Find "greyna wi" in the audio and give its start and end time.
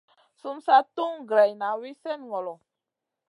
1.29-1.89